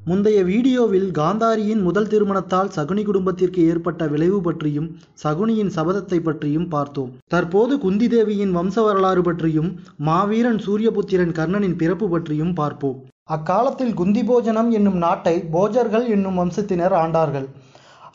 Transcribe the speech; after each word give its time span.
முந்தைய 0.00 0.40
வீடியோவில் 0.48 1.08
காந்தாரியின் 1.16 1.80
முதல் 1.86 2.08
திருமணத்தால் 2.12 2.70
சகுனி 2.74 3.02
குடும்பத்திற்கு 3.08 3.60
ஏற்பட்ட 3.70 4.02
விளைவு 4.12 4.38
பற்றியும் 4.46 4.86
சகுனியின் 5.22 5.72
சபதத்தை 5.76 6.18
பற்றியும் 6.28 6.68
பார்த்தோம். 6.74 7.10
தற்போது 7.32 7.74
குந்தி 7.84 8.06
தேவியின் 8.14 8.52
வம்ச 8.58 8.76
வரலாறு 8.86 9.22
பற்றியும் 9.28 9.70
மாவீரன் 10.08 10.60
சூரியபுத்திரன் 10.66 11.34
கர்ணனின் 11.38 11.76
பிறப்பு 11.82 12.08
பற்றியும் 12.14 12.54
பார்ப்போம். 12.60 12.98
அக்காலத்தில் 13.36 13.92
குந்தி 14.00 14.22
போஜனம் 14.30 14.70
என்னும் 14.78 14.98
நாட்டை 15.04 15.34
போஜர்கள் 15.56 16.06
என்னும் 16.16 16.38
வம்சத்தினர் 16.42 16.96
ஆண்டார்கள். 17.02 17.48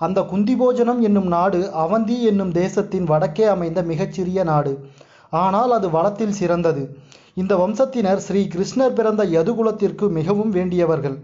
அந்த 0.07 0.19
குந்தி 0.31 0.55
போஜனம் 0.61 1.01
என்னும் 1.09 1.29
நாடு 1.35 1.61
அவந்தி 1.83 2.17
என்னும் 2.31 2.55
தேசத்தின் 2.61 3.09
வடக்கே 3.11 3.47
அமைந்த 3.55 3.81
மிகச்சிறிய 3.91 4.39
நாடு. 4.51 4.73
ஆனால் 5.43 5.71
அது 5.77 5.87
வளத்தில் 5.97 6.37
சிறந்தது. 6.39 6.83
இந்த 7.41 7.53
வம்சத்தினர் 7.61 8.25
ஸ்ரீ 8.25 8.41
கிருஷ்ணர் 8.55 8.97
பிறந்த 8.97 9.23
யதுகுலத்திற்கு 9.37 10.05
மிகவும் 10.17 10.51
வேண்டியவர்கள். 10.57 11.17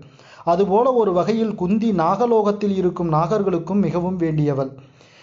அதுபோல 0.46 0.94
ஒரு 0.94 1.12
வகையில் 1.14 1.55
குந்தி 1.55 1.92
நாகலோகத்தில் 1.92 2.76
இருக்கும் 2.76 3.13
நாகர்களுக்கும் 3.13 3.80
மிகவும் 3.80 4.16
வேண்டியவள். 4.16 4.72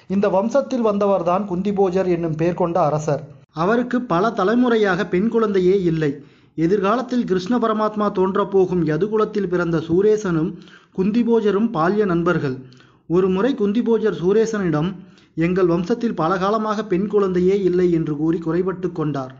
இந்த 0.08 0.28
வம்சத்தில் 0.28 0.86
வந்தவர்தான் 0.86 1.44
குந்திபோஜர் 1.48 2.06
என்னும் 2.06 2.34
பெயர் 2.34 2.54
கொண்ட 2.54 2.80
அரசர். 2.80 3.28
அவருக்கு 3.52 4.00
பல 4.00 4.30
தலைமுறையாக 4.30 5.06
பெண் 5.06 5.28
குழந்தையே 5.28 5.82
இல்லை. 5.82 6.22
எதிர்காலத்தில் 6.54 7.24
கிருஷ்ண 7.24 7.58
பரமாத்மா 7.58 8.06
தோன்றப்போகும் 8.12 8.82
யதுகுலத்தில் 8.84 9.48
பிறந்த 9.48 9.80
சூரேசனும் 9.80 10.58
குந்திபோஜரும் 10.96 11.70
பால்ய 11.72 12.04
நண்பர்கள். 12.04 12.56
ஒரு 13.06 13.28
முறை 13.28 13.54
குந்திபோஜர் 13.54 14.20
சூரேசனிடம் 14.22 14.94
எங்கள் 15.34 15.66
வம்சத்தில் 15.66 16.14
பல 16.14 16.36
காலமாக 16.36 16.84
பெண் 16.84 17.08
குழந்தையே 17.08 17.62
இல்லை 17.62 17.92
என்று 17.92 18.16
கூறி 18.16 18.38
குறைபட்டு 18.38 18.92
கொண்டார். 18.92 19.34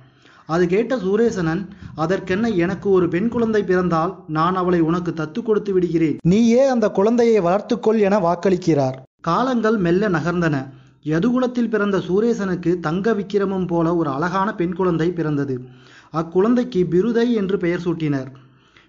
அது 0.47 0.67
கேட்ட 0.67 0.99
சூரேசனன் 0.99 1.69
அதற்கென்ன 1.95 2.49
எனக்கு 2.49 2.91
ஒரு 2.91 3.09
பெண் 3.09 3.29
குழந்தை 3.29 3.63
பிறந்தால் 3.63 4.13
நான் 4.29 4.57
அவளை 4.57 4.81
உனக்கு 4.81 5.13
தத்து 5.17 5.43
கொடுத்து 5.43 5.73
விடுகிறேன். 5.73 6.17
நீயே 6.23 6.69
அந்த 6.69 6.91
குழந்தையை 6.91 7.41
வளர்த்துக்கொள் 7.41 7.99
என 7.99 8.19
வாக்களிக்கிறார். 8.19 8.97
காலங்கள் 9.21 9.77
மெல்ல 9.77 10.09
நகர்ந்தன. 10.09 10.57
யதுகுலத்தில் 11.05 11.71
பிறந்த 11.71 11.99
சூரேசனுக்கு 11.99 12.81
தங்க 12.81 13.15
விக்கிரமம் 13.15 13.67
போல 13.67 13.97
ஒரு 13.97 14.11
அழகான 14.11 14.55
பெண் 14.55 14.75
குழந்தை 14.75 15.09
பிறந்தது. 15.13 15.57
அக்குழந்தைக்கு 16.13 16.83
பிருதை 16.91 17.27
என்று 17.33 17.57
பெயர் 17.59 17.85
சூட்டினர். 17.85 18.31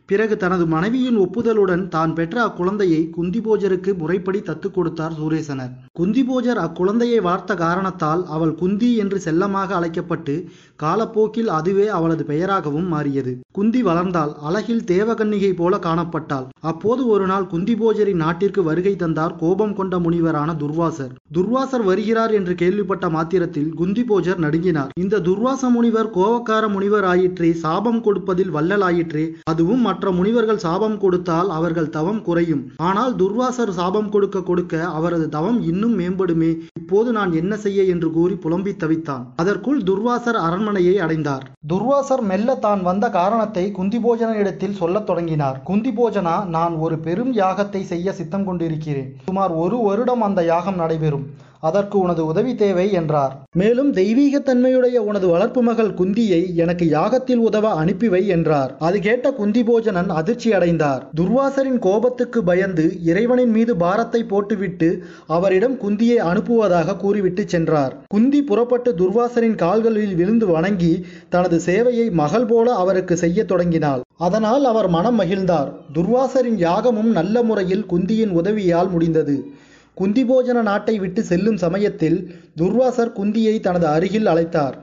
பிறகு 0.10 0.36
தனது 0.38 0.66
மனைவியின் 0.74 1.18
ஒப்புதலுடன் 1.24 1.84
தான் 1.96 2.14
பெற்ற 2.18 2.36
அக்குழந்தையை 2.48 3.00
குந்திபோஜருக்கு 3.16 3.92
முறைப்படி 4.02 4.40
தத்து 4.50 4.68
கொடுத்தார் 4.72 5.16
சூரேசனர். 5.20 5.72
குந்திபோஜர் 6.00 6.60
அக்குழந்தையை 6.66 7.20
வார்த்த 7.28 7.56
காரணத்தால் 7.64 8.22
அவள் 8.36 8.54
குந்தி 8.62 8.90
என்று 9.04 9.18
செல்லமாக 9.26 9.76
அழைக்கப்பட்டு 9.80 10.36
காலப்போக்கில் 10.84 11.50
அதுவே 11.58 11.88
அவளது 11.98 12.24
பெயராகவும் 12.32 12.88
மாறியது. 12.94 13.34
குந்தி 13.58 13.82
வளர்ந்தால் 13.82 14.34
அழகில் 14.48 14.84
தேவகன்னிகை 14.94 15.52
போல 15.62 15.80
காணப்பட்டாள். 15.88 16.48
அப்போது 16.72 17.02
ஒரு 17.14 17.28
நாள் 17.32 17.50
குந்திபோஜரின் 17.54 18.22
நாட்டிற்கு 18.26 18.64
வருகை 18.70 18.96
தந்தார் 18.96 19.36
கோபம் 19.44 19.76
கொண்ட 19.80 19.96
முனிவரான 20.06 20.56
துர்வாசர். 20.64 21.14
துர்வாசர் 21.38 21.86
வருகிறார் 21.90 22.36
என்று 22.40 22.56
கேள்விப்பட்ட 22.62 23.06
மாத்திரத்தில் 23.18 23.70
குந்திபோஜர் 23.82 24.44
நடுங்கினார். 24.46 24.94
இந்த 25.04 25.22
துர்வாச 25.28 25.70
முனிவர் 25.78 26.14
கோவக்கார 26.18 26.64
முனிவர் 26.76 27.08
ஆயிற்றே 27.14 27.52
சாபம் 27.66 28.02
கொடுப்பதில் 28.08 28.56
வள்ளல் 28.58 28.86
ஆயிற்றே 28.90 29.26
அதுவும் 29.54 29.84
மற்ற 29.98 30.12
முனிவர்கள் 30.18 30.60
சாபம் 30.64 30.98
கொடுத்தால் 30.98 31.48
அவர்கள் 31.50 31.88
தவம் 31.90 32.20
குறையும். 32.22 32.62
ஆனால் 32.88 33.14
துர்வாசர் 33.16 33.72
சாபம் 33.78 34.10
கொடுக்க 34.10 34.42
கொடுக்க 34.42 34.74
அவரது 34.98 35.30
தவம் 35.30 35.58
இன்னும் 35.62 35.96
மேம்படுமே. 36.00 36.50
இப்போது 36.80 37.10
நான் 37.12 37.32
என்ன 37.32 37.58
செய்ய 37.58 37.84
என்று 37.94 38.10
கூறி 38.12 38.36
புலம்பி 38.36 38.74
தவித்தான். 38.84 39.24
அதற்குள் 39.36 39.80
துர்வாசர் 39.84 40.40
அரண்மனையை 40.44 40.96
அடைந்தார். 41.00 41.48
துர்வாசர் 41.74 42.24
மெல்ல 42.32 42.56
தான் 42.56 42.84
வந்த 42.84 43.10
காரணத்தை 43.10 43.66
குந்திபோஜனிடத்தில் 43.80 44.80
சொல்லத் 44.82 45.06
தொடங்கினார். 45.06 45.60
குந்திபோஜனா 45.70 46.36
நான் 46.58 46.76
ஒரு 46.86 46.98
பெரும் 47.00 47.34
யாகத்தை 47.34 47.84
செய்ய 47.94 48.14
சித்தம் 48.14 48.46
கொண்டிருக்கிறேன். 48.46 49.12
சுமார் 49.26 49.56
ஒரு 49.66 49.80
வருடம் 49.90 50.22
அந்த 50.22 50.44
யாகம் 50.54 50.82
நடைபெறும். 50.84 51.28
அதற்கு 51.62 52.00
உனது 52.00 52.26
உதவி 52.26 52.56
தேவை 52.56 52.92
என்றார். 52.92 53.34
மேலும் 53.52 53.94
தெய்வீகத்தன்மையுடைய 53.94 54.98
உனது 54.98 55.28
வளர்ப்பு 55.28 55.62
மகள் 55.62 55.92
குந்தியை 55.92 56.56
எனக்கு 56.56 56.86
யாகத்தில் 56.86 57.42
உதவ 57.48 57.74
அனுப்பிவை 57.84 58.26
என்றார். 58.28 58.76
அது 58.80 59.00
கேட்ட 59.00 59.32
குந்தி 59.32 59.64
போஜனன் 59.64 60.10
அதிர்ச்சி 60.10 60.54
அடைந்தார். 60.54 61.08
துர்வாசரின் 61.16 61.80
கோபத்துக்கு 61.80 62.44
பயந்து 62.44 62.86
இறைவனின் 63.04 63.52
மீது 63.52 63.76
பாரத்தை 63.76 64.24
போட்டுவிட்டு 64.24 65.04
அவரிடம் 65.28 65.76
குந்தியை 65.76 66.20
அனுப்புவதாக 66.32 66.98
கூறிவிட்டு 66.98 67.44
சென்றார். 67.48 67.96
குந்தி 68.08 68.42
புறப்பட்டு 68.42 68.92
துர்வாசரின் 68.92 69.56
கால்களில் 69.56 70.16
விழுந்து 70.16 70.48
வணங்கி 70.48 71.06
தனது 71.30 71.60
சேவையை 71.66 72.12
மகள் 72.12 72.46
போல 72.46 72.74
அவருக்கு 72.74 73.18
செய்ய 73.18 73.44
தொடங்கினாள். 73.44 74.02
அதனால் 74.18 74.64
அவர் 74.64 74.90
மனம் 74.90 75.20
மகிழ்ந்தார். 75.20 75.72
துர்வாசரின் 75.94 76.58
யாகமும் 76.58 77.12
நல்ல 77.12 77.44
முறையில் 77.44 77.86
குந்தியின் 77.90 78.30
உதவியால் 78.30 78.90
முடிந்தது. 78.90 79.56
குந்திபோஜன 80.00 80.62
நாட்டை 80.62 81.00
விட்டு 81.00 81.24
செல்லும் 81.24 81.58
சமயத்தில் 81.58 82.18
துர்வாசர் 82.58 83.16
குந்தியை 83.16 83.60
தனது 83.60 83.88
அருகில் 83.88 84.26
அழைத்தார். 84.26 84.76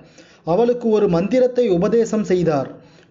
அவளுக்கு 0.45 0.89
ஒரு 0.89 1.09
மந்திரத்தை 1.09 1.69
உபதேசம் 1.69 2.25
செய்தார். 2.25 2.71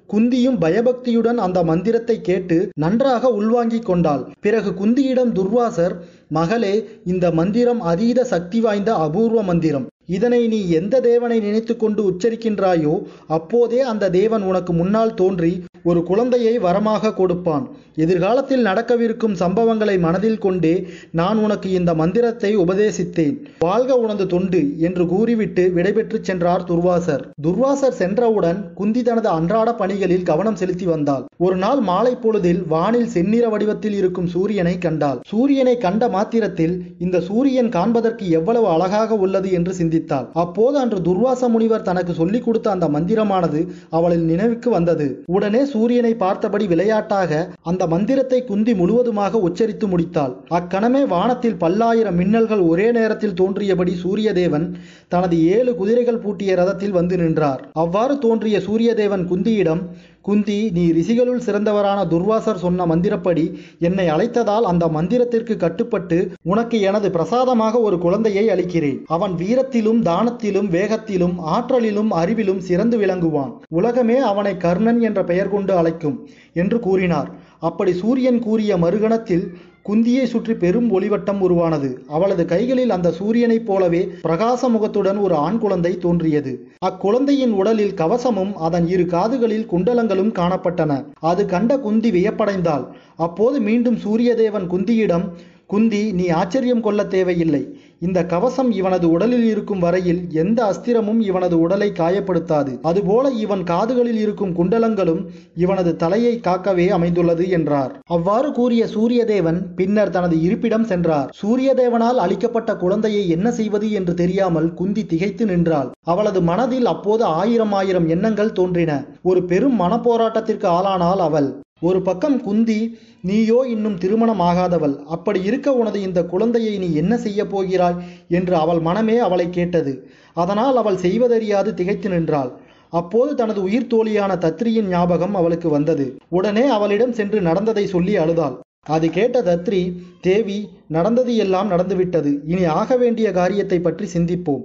குந்தியும் 0.10 0.58
பயபக்தியுடன் 0.60 1.38
அந்த 1.38 1.64
மந்திரத்தை 1.64 2.22
கேட்டு 2.22 2.58
நன்றாக 2.76 3.30
உள்வாங்கிக் 3.30 3.86
கொண்டாள். 3.86 4.24
பிறகு 4.40 4.72
குந்தியிடம் 4.72 5.32
துர்வாசர் 5.32 5.96
மகளே 6.38 6.76
இந்த 7.14 7.26
மந்திரம் 7.40 7.82
அதீத 7.92 8.20
சக்தி 8.34 8.60
வாய்ந்த 8.66 8.92
அபூர்வ 9.06 9.42
மந்திரம். 9.50 9.88
இதனை 10.16 10.40
நீ 10.54 10.60
எந்த 10.80 10.96
தேவனை 11.10 11.36
நினைத்து 11.46 11.74
கொண்டு 11.82 12.02
உச்சரிக்கின்றாயோ 12.10 12.96
அப்போதே 13.38 13.80
அந்த 13.92 14.10
தேவன் 14.18 14.44
உனக்கு 14.50 14.72
முன்னால் 14.80 15.18
தோன்றி 15.22 15.54
ஒரு 15.90 16.02
குழந்தையை 16.10 16.54
வரமாக 16.66 17.12
கொடுப்பான். 17.20 17.64
எதிர்காலத்தில் 18.04 18.66
நடக்கவிருக்கும் 18.68 19.36
சம்பவங்களை 19.42 19.96
மனதில் 20.06 20.42
கொண்டே 20.46 20.74
நான் 21.20 21.40
உனக்கு 21.46 21.70
இந்த 21.80 21.92
மந்திரத்தை 22.02 22.52
உபதேசித்தேன். 22.64 23.36
வாழ்க 23.66 23.98
உனது 24.04 24.26
தொண்டு 24.34 24.62
என்று 24.88 25.06
கூறிவிட்டு 25.14 25.64
விடைபெற்று 25.78 26.20
சென்றார் 26.30 26.66
துர்வாசர். 26.70 27.24
துர்வாசர் 27.46 28.00
சென்றவுடன் 28.02 28.60
குந்தி 28.80 29.04
தனது 29.10 29.30
அன்றாட 29.38 29.72
பணிகளில் 29.82 30.28
கவனம் 30.32 30.60
செலுத்தி 30.62 30.88
வந்தாள். 30.94 31.26
ஒரு 31.46 31.58
நாள் 31.64 31.82
மாலை 31.92 32.14
பொழுதில் 32.26 32.62
வானில் 32.74 33.12
செந்நிற 33.16 33.46
வடிவத்தில் 33.56 33.98
இருக்கும் 34.02 34.32
சூரியனை 34.36 34.76
கண்டாள். 34.88 35.22
சூரியனை 35.34 35.78
கண்ட 35.78 36.04
மாத்திரத்தில் 36.24 36.76
இந்த 37.00 37.18
சூரியன் 37.28 37.70
காண்பதற்கு 37.76 38.26
எவ்வளவு 38.38 38.68
அழகாக 38.74 39.16
உள்ளது 39.24 39.50
என்று 39.52 39.72
சிந்தித்தாள். 39.80 40.28
அப்போது 40.44 40.76
அன்று 40.82 41.00
துர்வாச 41.08 41.50
முனிவர் 41.50 41.86
தனக்கு 41.90 42.14
சொல்லிக் 42.14 42.46
கொடுத்த 42.46 42.68
அந்த 42.72 42.86
மந்திரமானது 42.88 43.62
அவளின் 43.98 44.26
நினைவுக்கு 44.26 44.70
வந்தது. 44.70 45.08
உடனே 45.36 45.62
சூரியனை 45.74 46.14
பார்த்தபடி 46.16 46.66
விளையாட்டாக 46.74 47.32
அந்த 47.72 47.84
மந்திரத்தை 47.94 48.40
குந்தி 48.44 48.74
முழுவதுமாக 48.74 49.42
உச்சரித்து 49.48 49.88
முடித்தாள். 49.88 50.34
அக்கணமே 50.60 51.02
வானத்தில் 51.06 51.60
பல்லாயிரம் 51.64 52.20
மின்னல்கள் 52.20 52.64
ஒரே 52.72 52.88
நேரத்தில் 52.92 53.38
தோன்றியபடி 53.42 53.96
சூரியதேவன் 54.04 54.68
தனது 55.08 55.38
ஏழு 55.56 55.74
குதிரைகள் 55.82 56.24
பூட்டிய 56.24 56.56
ரதத்தில் 56.62 56.98
வந்து 57.00 57.18
நின்றார். 57.18 57.62
அவ்வாறு 57.84 58.16
தோன்றிய 58.26 58.58
சூரியதேவன் 58.68 59.28
குந்தியிடம் 59.32 59.84
குந்தி 60.28 60.58
நீ 60.74 60.84
ரிஷிகளுள் 60.92 61.42
சிறந்தவரான 61.46 62.00
துர்வாசர் 62.12 62.62
சொன்ன 62.64 62.86
மந்திரப்படி 62.86 63.44
என்னை 63.80 64.06
அழைத்ததால் 64.08 64.68
அந்த 64.72 64.86
மந்திரத்திற்கு 64.88 65.56
கட்டுப்பட்டு 65.58 66.18
உனக்கு 66.44 66.78
எனது 66.82 67.12
பிரசாதமாக 67.12 67.82
ஒரு 67.82 67.98
குழந்தையை 68.00 68.46
அளிக்கிறேன். 68.50 69.00
அவன் 69.08 69.34
வீரத்திலும் 69.36 70.00
தானத்திலும் 70.02 70.70
வேகத்திலும் 70.78 71.36
ஆற்றலிலும் 71.56 72.14
அறிவிலும் 72.22 72.64
சிறந்து 72.70 72.98
விளங்குவான். 72.98 73.52
உலகமே 73.70 74.18
அவனை 74.32 74.58
கர்ணன் 74.58 75.02
என்ற 75.02 75.24
பெயர் 75.24 75.50
கொண்டு 75.50 75.76
அழைக்கும் 75.78 76.18
என்று 76.54 76.80
கூறினார். 76.80 77.30
அப்படி 77.60 77.94
சூரியன் 77.94 78.40
கூறிய 78.40 78.78
மறுகணத்தில் 78.78 79.46
குந்தியை 79.90 80.24
சுற்றி 80.24 80.54
பெரும் 80.54 81.00
ஒளிவட்டம் 81.00 81.40
உருவானது. 81.40 82.04
அவளது 82.08 82.46
கைகளில் 82.46 82.90
அந்த 82.90 83.14
சூரியனைப் 83.20 83.66
போலவே 83.66 84.10
பிரகாச 84.24 84.70
முகத்துடன் 84.70 85.18
ஒரு 85.18 85.36
ஆண் 85.36 85.58
குழந்தை 85.58 85.98
தோன்றியது. 85.98 86.68
அக்குழந்தையின் 86.86 87.52
உடலில் 87.52 87.94
கவசமும் 87.94 88.54
அதன் 88.54 88.88
இரு 88.88 89.06
காதுகளில் 89.06 89.68
குண்டலங்களும் 89.72 90.32
காணப்பட்டன. 90.40 91.06
அது 91.20 91.46
கண்ட 91.46 91.80
குந்தி 91.80 92.12
வியப்படைந்தாள். 92.12 92.86
அப்போது 93.16 93.60
மீண்டும் 93.60 93.98
சூரியதேவன் 93.98 94.70
குந்தியிடம் 94.70 95.28
குந்தி 95.66 96.14
நீ 96.14 96.28
ஆச்சரியம் 96.28 96.82
கொள்ள 96.82 97.06
தேவையில்லை. 97.06 97.78
இந்த 98.04 98.26
கவசம் 98.26 98.72
இவனது 98.72 99.10
உடலில் 99.10 99.46
இருக்கும் 99.46 99.80
வரையில் 99.80 100.22
எந்த 100.32 100.60
அஸ்திரமும் 100.72 101.20
இவனது 101.20 101.60
உடலை 101.60 101.92
காயப்படுத்தாது. 101.92 102.80
அதுபோல 102.82 103.30
இவன் 103.30 103.64
காதுகளில் 103.64 104.20
இருக்கும் 104.20 104.56
குண்டலங்களும் 104.56 105.22
இவனது 105.56 105.96
தலையை 105.96 106.34
காக்கவே 106.40 106.88
அமைந்துள்ளது 106.90 107.50
என்றார். 107.50 107.94
அவ்வாறு 108.08 108.52
கூறிய 108.52 108.86
சூரியதேவன் 108.86 109.62
பின்னர் 109.76 110.10
தனது 110.10 110.42
இருப்பிடம் 110.42 110.84
சென்றார். 110.84 111.32
சூரியதேவனால் 111.42 112.16
அளிக்கப்பட்ட 112.16 112.76
குழந்தையை 112.76 113.30
என்ன 113.30 113.52
செய்வது 113.52 113.92
என்று 113.92 114.14
தெரியாமல் 114.14 114.74
குந்தி 114.74 115.06
திகைத்து 115.06 115.46
நின்றாள். 115.46 115.92
அவளது 116.04 116.42
மனதில் 116.42 116.86
அப்போது 116.86 117.24
ஆயிரம் 117.24 117.74
ஆயிரம் 117.74 118.08
எண்ணங்கள் 118.08 118.52
தோன்றின. 118.52 118.92
ஒரு 119.22 119.44
பெரும் 119.44 119.80
மனப்போராட்டத்திற்கு 119.80 120.68
ஆளானாள் 120.78 121.24
அவள். 121.30 121.63
ஒரு 121.84 122.00
பக்கம் 122.02 122.38
குந்தி 122.42 122.80
நீயோ 123.22 123.60
இன்னும் 123.70 123.98
திருமணம் 123.98 124.42
ஆகாதவள் 124.42 124.96
அப்படி 125.06 125.40
இருக்க 125.44 125.68
உனது 125.74 126.00
இந்த 126.02 126.20
குழந்தையை 126.24 126.74
நீ 126.78 126.90
என்ன 126.94 127.14
செய்ய 127.18 127.42
போகிறாய்? 127.48 127.98
என்று 128.30 128.56
அவள் 128.56 128.80
மனமே 128.80 129.18
அவளை 129.18 129.48
கேட்டது. 129.50 129.94
அதனால் 130.34 130.76
அவள் 130.76 130.98
செய்வதறியாது 130.98 131.72
திகைத்து 131.74 132.10
நின்றாள். 132.10 132.52
அப்போது 132.94 133.32
தனது 133.36 133.60
உயிர் 133.64 133.92
தோழியான 133.94 134.32
தத்ரியின் 134.38 134.90
ஞாபகம் 134.90 135.36
அவளுக்கு 135.36 135.70
வந்தது. 135.70 136.06
உடனே 136.30 136.66
அவளிடம் 136.68 137.14
சென்று 137.14 137.42
நடந்ததை 137.42 137.86
சொல்லி 137.88 138.16
அழுதாள். 138.18 138.56
அது 138.88 139.08
கேட்ட 139.10 139.38
தத்ரி 139.42 139.82
தேவி 140.22 140.58
நடந்தது 140.88 141.34
எல்லாம் 141.36 141.70
நடந்துவிட்டது. 141.70 142.32
இனி 142.46 142.64
ஆக 142.80 142.98
வேண்டிய 142.98 143.28
காரியத்தை 143.32 143.80
பற்றி 143.80 144.08
சிந்திப்போம். 144.14 144.64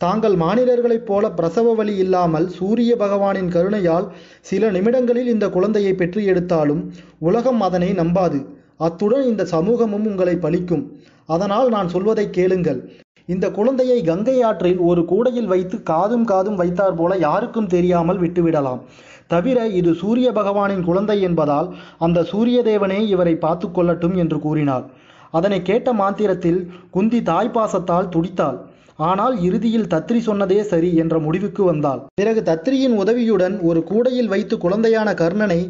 தாங்கள் 0.00 0.34
மானிடர்களைப் 0.36 1.06
போல 1.06 1.30
பிரசவ 1.30 1.72
வழி 1.74 1.96
இல்லாமல் 1.96 2.46
சூரிய 2.48 2.96
பகவானின் 2.96 3.50
கருணையால் 3.54 4.06
சில 4.40 4.70
நிமிடங்களில் 4.70 5.26
இந்த 5.26 5.46
குழந்தையை 5.48 5.92
பெற்று 5.94 6.20
எடுத்தாலும் 6.24 6.82
உலகம் 7.18 7.60
அதனை 7.60 7.90
நம்பாது. 7.92 8.38
அத்துடன் 8.76 9.24
இந்த 9.26 9.44
சமூகமும் 9.44 10.06
உங்களை 10.06 10.34
பழிக்கும். 10.36 10.84
அதனால் 11.26 11.68
நான் 11.68 11.88
சொல்வதை 11.88 12.30
கேளுங்கள். 12.30 12.80
இந்த 13.26 13.50
குழந்தையை 13.50 13.98
கங்கை 14.02 14.36
ஆற்றில் 14.42 14.78
ஒரு 14.78 15.04
கூடையில் 15.04 15.50
வைத்து 15.54 15.82
காதும் 15.82 16.24
காதும் 16.24 16.54
வைத்தார் 16.54 16.94
போல 16.94 17.16
யாருக்கும் 17.16 17.66
தெரியாமல் 17.66 18.18
விட்டுவிடலாம். 18.18 18.80
தவிர 19.26 19.66
இது 19.80 19.90
சூரிய 19.94 20.28
பகவானின் 20.32 20.84
குழந்தை 20.84 21.18
என்பதால் 21.20 21.68
அந்த 21.98 22.22
சூரிய 22.22 22.62
தேவனே 22.62 23.00
இவரை 23.14 23.34
பார்த்து 23.36 23.68
கொள்ளட்டும் 23.68 24.14
என்று 24.14 24.38
கூறினார். 24.38 24.86
அதனை 25.30 25.62
கேட்ட 25.62 25.92
மாத்திரத்தில் 25.92 26.60
குந்தி 26.90 27.20
தாய்ப்பாசத்தால் 27.20 28.12
துடித்தாள். 28.14 28.58
ஆனால் 28.98 29.34
இறுதியில் 29.46 29.90
தத்ரி 29.92 30.20
சொன்னதே 30.28 30.60
சரி 30.70 30.90
என்ற 31.02 31.16
முடிவுக்கு 31.18 31.62
வந்தாள். 31.64 32.00
பிறகு 32.14 32.40
தத்ரியின் 32.48 32.96
உதவியுடன் 33.02 33.56
ஒரு 33.68 33.80
கூடையில் 33.90 34.32
வைத்து 34.32 34.54
குழந்தையான 34.56 35.08
கர்ணனை 35.20 35.60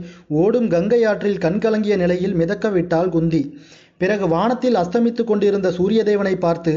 ஓடும் 0.43 0.69
கங்கை 0.69 1.01
ஆற்றில் 1.11 1.43
கண்கலங்கிய 1.45 1.97
நிலையில் 1.97 2.39
மிதக்க 2.43 2.69
விட்டாள் 2.69 3.13
குந்தி. 3.17 3.43
பிறகு 3.99 4.27
வானத்தில் 4.29 4.79
அஸ்தமித்துக் 4.83 5.31
கொண்டிருந்த 5.31 5.69
சூரியதேவனை 5.79 6.35
பார்த்து 6.39 6.75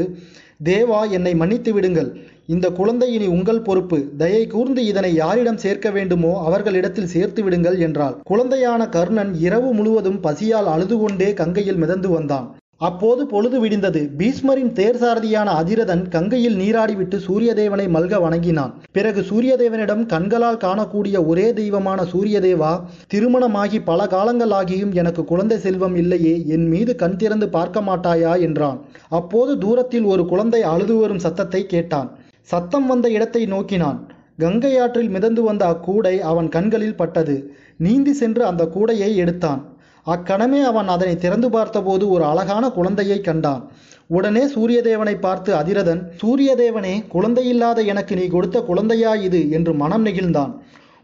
தேவா 0.64 1.00
என்னை 1.16 1.32
மன்னித்து 1.40 1.70
விடுங்கள். 1.72 2.08
இந்த 2.46 2.66
குழந்தை 2.78 3.08
இனி 3.16 3.26
உங்கள் 3.26 3.64
பொறுப்பு. 3.68 3.98
தயை 4.20 4.42
கூர்ந்து 4.46 4.82
இதனை 4.90 5.10
யாரிடம் 5.14 5.60
சேர்க்க 5.64 5.90
வேண்டுமோ 5.90 6.32
அவர்களிடத்தில் 6.48 7.12
சேர்த்து 7.14 7.42
விடுங்கள் 7.42 7.78
என்றாள். 7.86 8.16
குழந்தையான 8.30 8.88
கர்ணன் 8.88 9.32
இரவு 9.46 9.70
முழுவதும் 9.78 10.20
பசியால் 10.26 10.70
அழுது 10.74 10.98
கொண்டே 10.98 11.30
கங்கையில் 11.40 11.80
மிதந்து 11.84 12.10
வந்தான். 12.16 12.48
அப்போது 12.86 13.22
பொழுது 13.32 13.56
விடிந்தது. 13.62 14.00
பீஷ்மரின் 14.18 14.72
தேர் 14.78 14.98
சாரதியான 15.02 15.48
அதிரதன் 15.60 16.02
கங்கையில் 16.14 16.56
நீராடிவிட்டு 16.62 17.16
சூரியதேவனை 17.26 17.86
மல்க 17.96 18.20
வணங்கினான். 18.24 18.72
பிறகு 18.96 19.20
சூரியதேவனிடம் 19.28 20.02
கண்களால் 20.12 20.60
காணக்கூடிய 20.64 21.16
ஒரே 21.26 21.46
தெய்வமான 21.52 22.06
சூரியதேவா 22.12 22.72
திருமணமாகி 23.06 23.80
பல 23.90 24.06
காலங்கள் 24.06 24.54
ஆகியும் 24.60 24.92
எனக்கு 24.92 25.24
குழந்தை 25.24 25.58
செல்வம் 25.58 25.96
இல்லையே 26.02 26.34
என் 26.46 26.66
மீது 26.68 26.94
கண் 26.96 27.16
திறந்து 27.16 27.48
பார்க்க 27.48 27.80
மாட்டாயா 27.80 28.32
என்றான். 28.40 28.80
அப்போது 29.08 29.54
தூரத்தில் 29.58 30.04
ஒரு 30.04 30.24
குழந்தை 30.26 30.62
அழுது 30.72 30.96
வரும் 30.96 31.24
சத்தத்தை 31.26 31.62
கேட்டான். 31.66 32.10
சத்தம் 32.52 32.86
வந்த 32.86 33.08
இடத்தை 33.10 33.42
நோக்கினான். 33.46 34.00
கங்கை 34.42 34.72
ஆற்றில் 34.78 35.10
மிதந்து 35.16 35.42
வந்த 35.42 35.62
அக்கூடை 35.72 36.16
அவன் 36.30 36.48
கண்களில் 36.48 37.00
பட்டது. 37.02 37.36
நீந்தி 37.76 38.12
சென்று 38.12 38.42
அந்த 38.44 38.62
கூடையை 38.74 39.10
எடுத்தான். 39.22 39.60
அக்கணமே 40.06 40.60
அவன் 40.60 40.88
அதனை 40.88 41.16
திறந்து 41.16 41.50
பார்த்தபோது 41.50 42.10
ஒரு 42.10 42.24
அழகான 42.24 42.70
குழந்தையை 42.70 43.20
கண்டான். 43.20 43.62
உடனே 44.06 44.44
சூரியதேவனை 44.46 45.20
பார்த்து 45.20 45.54
அதிரதன் 45.54 46.00
சூரியதேவனே 46.22 46.94
குழந்தையில்லாத 47.12 47.84
எனக்கு 47.84 48.16
நீ 48.16 48.26
கொடுத்த 48.26 48.60
குழந்தையா 48.60 49.14
இது? 49.14 49.50
என்று 49.50 49.74
மனம் 49.74 50.06
நெகிழ்ந்தான். 50.06 50.52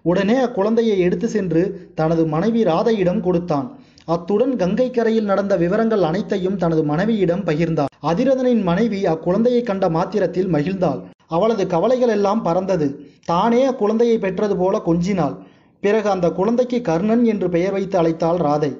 உடனே 0.03 0.37
அக்குழந்தையை 0.45 0.99
எடுத்து 0.99 1.29
சென்று 1.29 1.93
தனது 1.95 2.27
மனைவி 2.27 2.63
ராதையிடம் 2.63 3.21
கொடுத்தான். 3.21 3.79
அத்துடன் 4.05 4.57
கங்கை 4.57 4.91
கரையில் 4.91 5.25
நடந்த 5.25 5.57
விவரங்கள் 5.57 6.03
அனைத்தையும் 6.03 6.57
தனது 6.57 6.85
மனைவியிடம் 6.85 7.45
பகிர்ந்தார் 7.45 7.87
அதிரதனின் 8.03 8.63
மனைவி 8.63 9.05
அக்குழந்தையை 9.05 9.63
கண்ட 9.63 9.89
மாத்திரத்தில் 9.89 10.53
மகிழ்ந்தாள். 10.53 11.01
அவளது 11.27 11.67
கவலைகள் 11.67 12.09
எல்லாம் 12.09 12.43
பறந்தது. 12.43 12.89
தானே 13.25 13.71
அக்குழந்தையை 13.71 14.19
பெற்றது 14.19 14.57
போல 14.57 14.83
கொஞ்சினாள். 14.87 15.35
பிறகு 15.83 16.09
அந்த 16.15 16.27
குழந்தைக்கு 16.39 16.79
கர்ணன் 16.89 17.25
என்று 17.33 17.49
பெயர் 17.55 17.75
வைத்து 17.77 17.97
அழைத்தாள் 18.01 18.41
ராதை. 18.47 18.73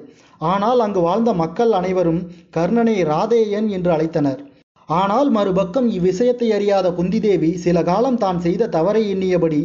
ஆனால் 0.51 0.79
அங்கு 0.85 1.01
வாழ்ந்த 1.07 1.31
மக்கள் 1.41 1.71
அனைவரும் 1.79 2.21
கர்ணனை 2.57 2.95
ராதேயன் 3.11 3.67
என்று 3.77 3.91
அழைத்தனர். 3.95 4.41
ஆனால் 4.89 5.29
மறுபக்கம் 5.35 5.87
இவ்விஷயத்தை 5.95 6.47
அறியாத 6.57 6.87
குந்திதேவி 6.97 7.49
சில 7.65 7.77
காலம் 7.89 8.19
தான் 8.23 8.39
செய்த 8.45 8.69
தவறை 8.75 9.01
எண்ணியபடி 9.13 9.59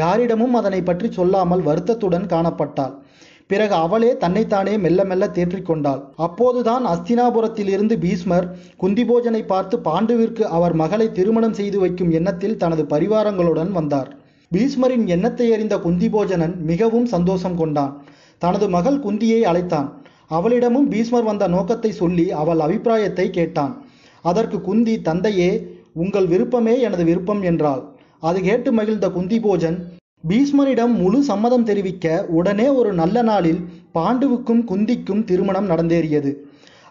யாரிடமும் 0.00 0.54
அதனை 0.60 0.80
பற்றி 0.82 1.08
சொல்லாமல் 1.18 1.66
வருத்தத்துடன் 1.68 2.26
காணப்பட்டாள். 2.32 2.94
பிறகு 3.50 3.74
அவளே 3.84 4.10
தன்னைத்தானே 4.22 4.74
மெல்ல 4.82 5.04
மெல்ல 5.10 5.24
தேற்றிக்கொண்டாள் 5.36 6.02
அப்போதுதான் 6.26 6.84
அஸ்தினாபுரத்திலிருந்து 6.92 7.94
பீஸ்மர் 8.04 8.46
குந்திபோஜனை 8.82 9.42
பார்த்து 9.46 9.76
பாண்டுவிற்கு 9.88 10.44
அவர் 10.56 10.74
மகளை 10.82 11.06
திருமணம் 11.12 11.58
செய்து 11.60 11.78
வைக்கும் 11.84 12.12
எண்ணத்தில் 12.18 12.60
தனது 12.62 12.84
பரிவாரங்களுடன் 12.92 13.72
வந்தார். 13.78 14.10
பீஷ்மரின் 14.52 15.04
எண்ணத்தை 15.06 15.46
அறிந்த 15.54 15.74
குந்திபோஜனன் 15.76 16.54
மிகவும் 16.70 17.06
சந்தோஷம் 17.06 17.56
கொண்டான். 17.56 17.92
தனது 18.42 18.66
மகள் 18.68 18.96
குந்தியை 19.04 19.40
அழைத்தான். 19.40 19.88
அவளிடமும் 20.30 20.88
பீஸ்மர் 20.92 21.28
வந்த 21.28 21.44
நோக்கத்தை 21.48 21.90
சொல்லி 21.92 22.24
அவள் 22.40 22.60
அபிப்பிராயத்தை 22.60 23.26
கேட்டான். 23.30 23.72
அதற்கு 24.24 24.58
குந்தி 24.60 24.94
தந்தையே 25.00 25.50
உங்கள் 25.94 26.26
விருப்பமே 26.26 26.74
எனது 26.80 27.04
விருப்பம் 27.04 27.42
என்றாள். 27.42 27.82
அது 28.22 28.38
கேட்டு 28.40 28.70
மகிழ்ந்த 28.72 29.08
குந்திபோஜன் 29.08 29.78
பீஷ்மரிடம் 30.28 30.94
முழு 31.02 31.18
சம்மதம் 31.22 31.68
தெரிவிக்க 31.70 32.06
உடனே 32.38 32.66
ஒரு 32.80 32.90
நல்ல 32.92 33.22
நாளில் 33.22 33.60
பாண்டுவுக்கும் 33.94 34.62
குந்திக்கும் 34.70 35.22
திருமணம் 35.24 35.70
நடந்தேறியது. 35.70 36.32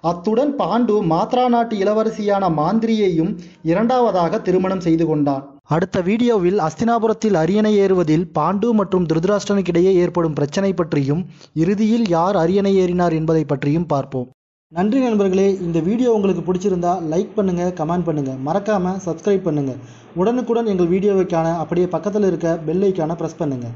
அத்துடன் 0.03 0.51
பாண்டு 0.59 0.93
மாத்ரா 1.11 1.45
நாட்டு 1.53 1.75
இளவரசியான 1.83 2.49
மாந்திரியையும் 2.59 3.31
இரண்டாவதாக 3.71 4.39
திருமணம் 4.47 4.83
செய்து 4.85 5.05
கொண்டான். 5.09 5.43
அடுத்த 5.75 5.97
வீடியோவில் 6.07 6.59
அஸ்தினாபுரத்தில் 6.67 7.37
அரியணை 7.41 7.73
ஏறுவதில் 7.83 8.25
பாண்டு 8.37 8.67
மற்றும் 8.79 9.07
திருதராஷ்டிரனுக்கிடையே 9.09 9.91
ஏற்படும் 10.03 10.37
பிரச்சனை 10.39 10.71
பற்றியும் 10.79 11.23
இறுதியில் 11.63 12.05
யார் 12.15 12.37
அரியணை 12.43 12.73
ஏறினார் 12.83 13.17
என்பதை 13.19 13.43
பற்றியும் 13.51 13.89
பார்ப்போம். 13.93 14.27
நன்றி 14.71 14.99
நண்பர்களே 15.03 15.45
இந்த 15.67 15.77
வீடியோ 15.89 16.09
உங்களுக்கு 16.15 16.41
பிடிச்சிருந்தா 16.47 16.95
லைக் 17.11 17.35
பண்ணுங்க 17.37 17.63
கமெண்ட் 17.79 18.07
பண்ணுங்க. 18.09 18.33
மறக்காம 18.47 18.95
சப்ஸ்கிரைப் 19.05 19.47
பண்ணுங்க. 19.47 19.73
உடனுக்குடன் 20.21 20.71
எங்கள் 20.73 20.91
வீடியோவை 20.95 21.27
காண 21.35 21.47
அப்படியே 21.61 21.87
பக்கத்தில் 21.95 22.27
இருக்க 22.31 22.57
பெல் 22.67 22.85
ஐக்கான 22.89 23.15
ப்ரெஸ் 23.21 23.39
பண்ணுங்க. 23.39 23.69